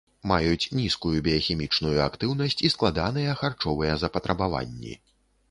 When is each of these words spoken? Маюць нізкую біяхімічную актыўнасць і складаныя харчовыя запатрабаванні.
Маюць 0.29 0.69
нізкую 0.77 1.17
біяхімічную 1.27 1.93
актыўнасць 2.07 2.57
і 2.69 2.73
складаныя 2.75 3.37
харчовыя 3.43 3.93
запатрабаванні. 4.07 4.97